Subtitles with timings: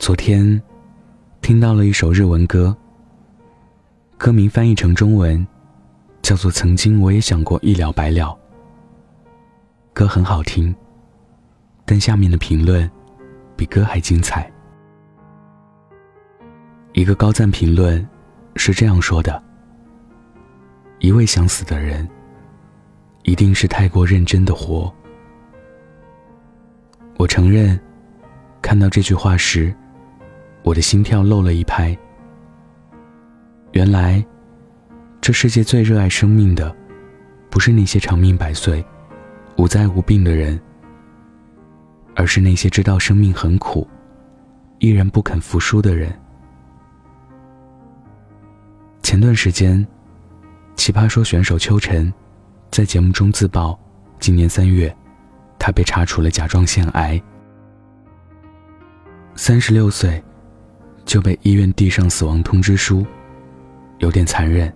[0.00, 0.60] 昨天
[1.42, 2.74] 听到了一首日文歌，
[4.16, 5.46] 歌名翻译成中文
[6.22, 8.28] 叫做《曾经我也想过一了百了》。
[9.92, 10.74] 歌很好听，
[11.84, 12.90] 但下面的评论
[13.54, 14.50] 比歌还精彩。
[16.94, 18.04] 一个高赞评论
[18.56, 19.40] 是这样说的
[20.98, 22.08] ：“一位想死的人，
[23.24, 24.90] 一定是太过认真的活。”
[27.18, 27.78] 我承认，
[28.62, 29.74] 看到这句话时，
[30.62, 31.96] 我的心跳漏了一拍。
[33.72, 34.24] 原来，
[35.20, 36.74] 这世界最热爱生命的，
[37.48, 38.84] 不是那些长命百岁、
[39.56, 40.60] 无灾无病的人，
[42.14, 43.86] 而是那些知道生命很苦，
[44.78, 46.12] 依然不肯服输的人。
[49.02, 49.86] 前段时间，
[50.76, 52.12] 奇葩说选手秋晨
[52.70, 53.78] 在节目中自曝，
[54.18, 54.94] 今年三月。
[55.62, 57.22] 他被查出了甲状腺癌，
[59.34, 60.24] 三十六岁
[61.10, 63.04] 就被医院递上死亡通知书，
[63.98, 64.72] 有点残忍。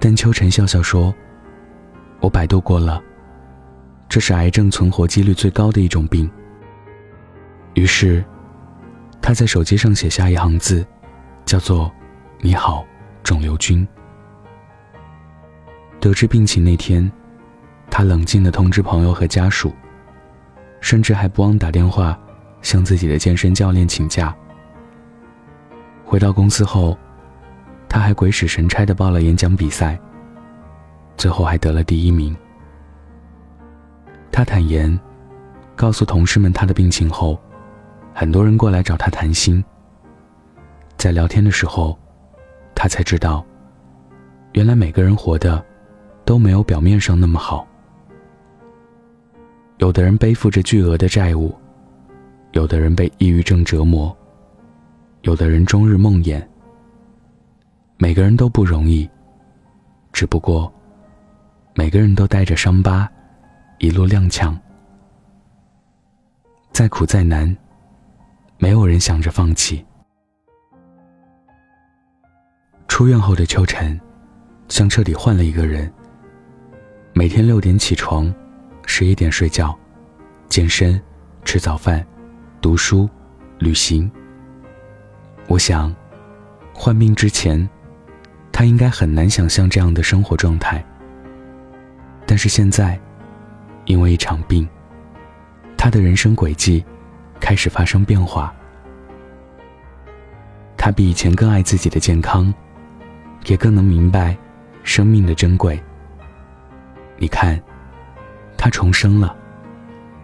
[0.00, 1.14] 但秋晨笑笑说
[2.18, 2.98] ：“我百度过了，
[4.08, 6.30] 这是癌症存活几率最高的一种病。”
[7.76, 8.24] 于是，
[9.20, 10.82] 他在手机上写下一行字，
[11.44, 11.92] 叫做
[12.40, 12.86] “你好，
[13.22, 13.86] 肿瘤君”。
[16.00, 17.12] 得知病情那天。
[17.90, 19.70] 他冷静地通知朋友和家属，
[20.80, 22.18] 甚至还不忘打电话
[22.62, 24.34] 向自己的健身教练请假。
[26.04, 26.96] 回到公司后，
[27.88, 29.98] 他还鬼使神差地报了演讲比赛，
[31.16, 32.34] 最后还得了第一名。
[34.30, 34.98] 他坦言，
[35.76, 37.38] 告诉同事们他的病情后，
[38.14, 39.62] 很多人过来找他谈心。
[40.96, 41.98] 在聊天的时候，
[42.74, 43.44] 他才知道，
[44.52, 45.62] 原来每个人活的
[46.24, 47.66] 都没有表面上那么好。
[49.78, 51.54] 有的人背负着巨额的债务，
[52.52, 54.14] 有的人被抑郁症折磨，
[55.22, 56.42] 有的人终日梦魇。
[57.96, 59.08] 每个人都不容易，
[60.12, 60.72] 只不过，
[61.74, 63.10] 每个人都带着伤疤，
[63.78, 64.56] 一路踉跄。
[66.72, 67.54] 再苦再难，
[68.58, 69.84] 没有人想着放弃。
[72.88, 73.98] 出院后的秋晨，
[74.68, 75.90] 像彻底换了一个人。
[77.14, 78.32] 每天六点起床。
[78.84, 79.78] 十一点睡觉，
[80.48, 81.00] 健身，
[81.44, 82.04] 吃早饭，
[82.62, 83.10] 读书，
[83.58, 84.08] 旅行。
[85.48, 85.92] 我想，
[86.72, 87.68] 患病之前，
[88.52, 90.82] 他应该很难想象这样的生活状态。
[92.24, 92.98] 但是现在，
[93.86, 94.66] 因为一场病，
[95.76, 96.84] 他的人生轨迹
[97.40, 98.54] 开始发生变化。
[100.76, 102.54] 他比以前更爱自己的健康，
[103.46, 104.36] 也更能明白
[104.84, 105.82] 生命的珍贵。
[107.18, 107.60] 你看。
[108.56, 109.34] 他重生了，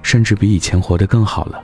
[0.00, 1.60] 甚至比以前活得更好了。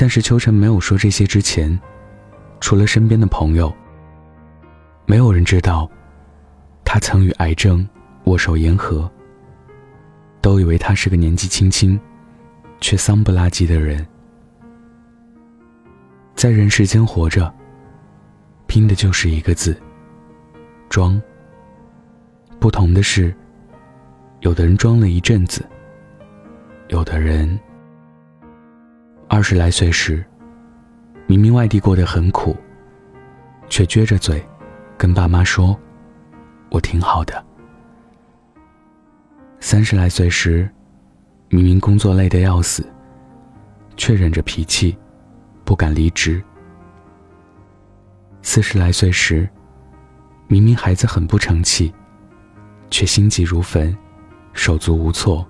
[0.00, 1.78] 但是秋晨没有说这些之前，
[2.58, 3.70] 除了身边的朋友，
[5.04, 5.86] 没有人知道，
[6.86, 7.86] 他曾与癌症
[8.24, 9.08] 握手言和。
[10.40, 12.00] 都以为他是个年纪轻轻，
[12.80, 14.06] 却丧不拉几的人。
[16.34, 17.52] 在人世间活着，
[18.66, 19.78] 拼的就是一个字：
[20.88, 21.20] 装。
[22.58, 23.34] 不同的是。
[24.40, 25.62] 有的人装了一阵子，
[26.88, 27.60] 有的人
[29.32, 30.24] 二十来岁时，
[31.28, 32.56] 明明外地过得很苦，
[33.68, 34.44] 却撅着嘴
[34.98, 35.78] 跟爸妈说
[36.68, 37.40] ：“我挺好的。”
[39.60, 40.68] 三十来岁时，
[41.48, 42.84] 明明工作累得要死，
[43.96, 44.98] 却忍着脾气
[45.64, 46.42] 不敢离职。
[48.42, 49.48] 四十来岁时，
[50.48, 51.94] 明明孩子很不成器，
[52.90, 53.96] 却心急如焚。
[54.54, 55.46] 手足无措。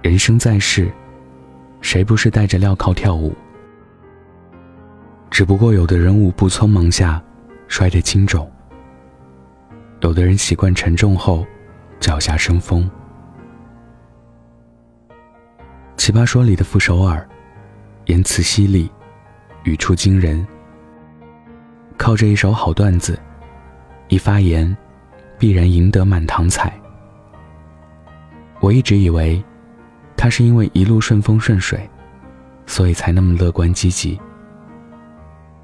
[0.00, 0.88] 人生在世，
[1.80, 3.34] 谁不是带着镣铐跳舞？
[5.30, 7.22] 只不过有的人舞步匆忙下
[7.66, 8.50] 摔得轻重，
[10.00, 11.46] 有的人习惯沉重后
[12.00, 12.90] 脚下生风。
[15.96, 17.28] 奇葩说里的傅首尔，
[18.06, 18.90] 言辞犀利，
[19.64, 20.46] 语出惊人，
[21.96, 23.18] 靠着一手好段子，
[24.08, 24.76] 一发言。
[25.40, 26.76] 必然赢得满堂彩。
[28.58, 29.40] 我一直以为，
[30.18, 31.88] 他是因为一路顺风顺水，
[32.66, 34.20] 所以才那么乐观积极。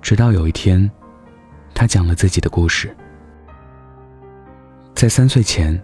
[0.01, 0.89] 直到有一天，
[1.75, 2.95] 他讲了自己的故事。
[4.95, 5.79] 在三岁前，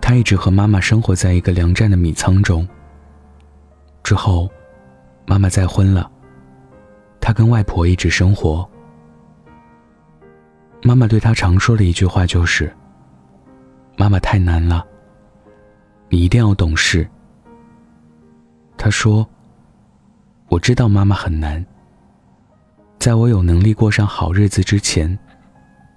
[0.00, 2.66] 他一直和妈妈生活在一个粮站的米仓中。
[4.04, 4.48] 之后，
[5.26, 6.08] 妈妈再婚了，
[7.20, 8.66] 他跟外婆一直生活。
[10.80, 12.72] 妈妈对他常说的一句话就是。
[13.96, 14.86] 妈妈太难了，
[16.08, 17.08] 你一定要懂事。
[18.76, 19.26] 他说
[20.48, 21.64] ：“我知道妈妈很难，
[22.98, 25.18] 在我有能力过上好日子之前，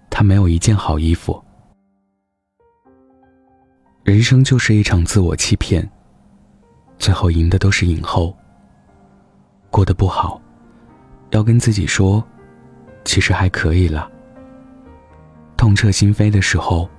[0.10, 1.44] 她没有一件好衣服。
[4.04, 5.88] 人生就是一场自我欺骗，
[6.98, 8.36] 最后赢的都是影后。
[9.70, 10.42] 过得不好，
[11.32, 12.24] 要跟自己说，
[13.04, 14.10] 其实还可以了。
[15.58, 16.90] 痛彻心扉的时候，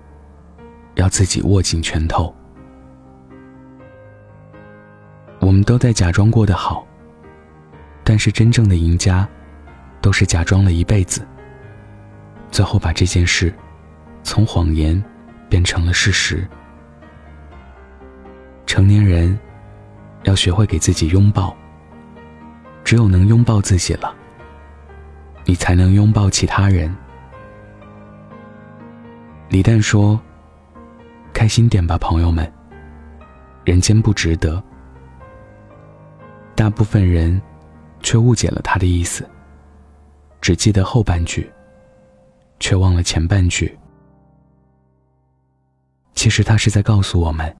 [0.96, 2.32] 要自己握紧拳头。”
[5.48, 6.86] 我们都在假装过得好，
[8.04, 9.26] 但是真正的赢家，
[10.02, 11.26] 都是假装了一辈子，
[12.50, 13.50] 最后把这件事
[14.22, 15.02] 从谎言
[15.48, 16.46] 变成了事实。
[18.66, 19.38] 成年人
[20.24, 21.56] 要学会给自己拥抱，
[22.84, 24.14] 只有能拥抱自己了，
[25.46, 26.94] 你才能拥抱其他人。
[29.48, 30.20] 李诞说
[31.32, 32.52] ：“开心点吧，朋友们，
[33.64, 34.62] 人间不值得。”
[36.58, 37.40] 大部分人，
[38.02, 39.24] 却误解了他的意思。
[40.40, 41.48] 只记得后半句，
[42.58, 43.78] 却忘了前半句。
[46.16, 47.56] 其实他是在告诉我们：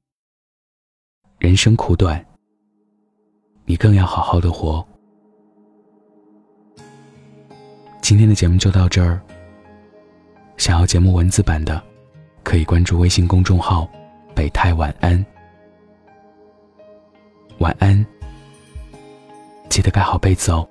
[1.39, 2.27] 人生苦短，
[3.67, 4.85] 你更要好好的活。
[8.03, 9.21] 今天的节目就到这儿。
[10.57, 11.81] 想要节目文字版的，
[12.43, 13.89] 可以关注微信公众号
[14.35, 15.25] “北太晚安”。
[17.61, 18.05] 晚安。
[19.70, 20.68] 记得盖好被子哦。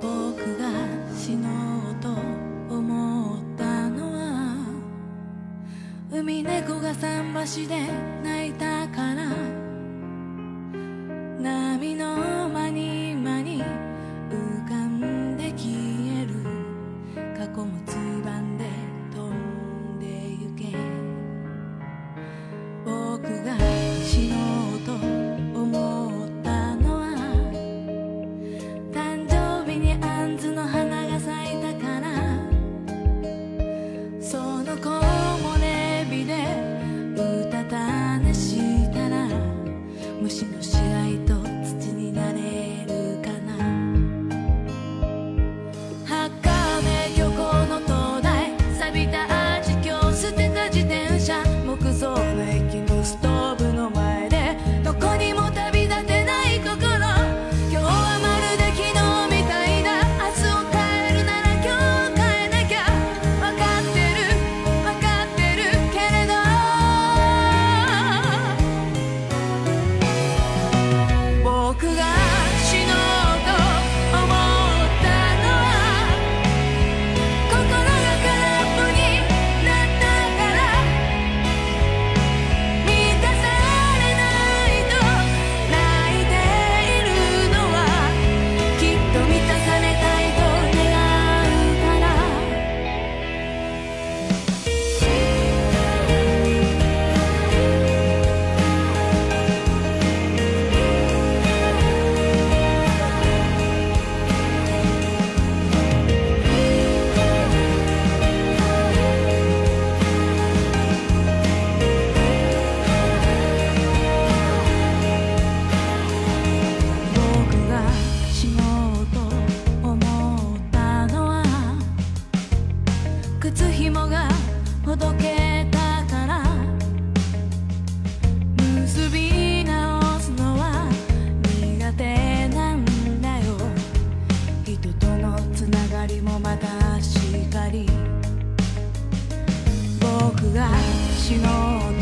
[0.00, 0.68] 僕が
[1.16, 1.48] 死の
[1.90, 2.08] うと
[2.74, 4.56] 思ったのは
[6.10, 7.86] 海猫が桟橋で
[8.24, 8.65] 泣いた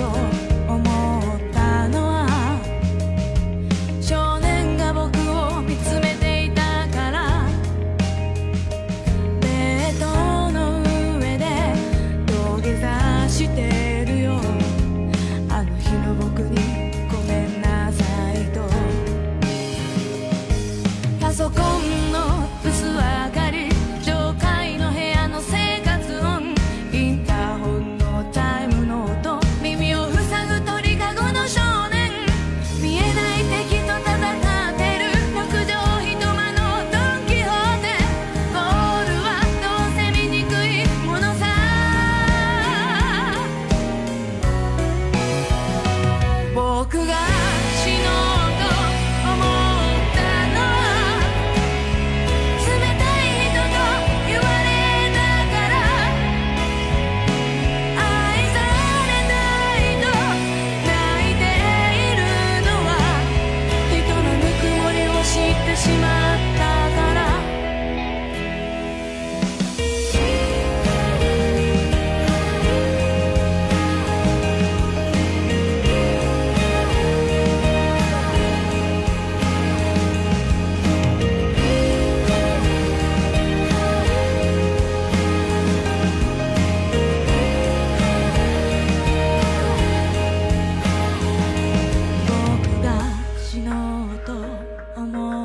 [0.08, 0.55] 我。
[46.96, 47.35] 僕が
[94.96, 95.45] 思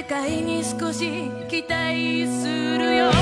[0.00, 3.19] 世界に少し期待するよ。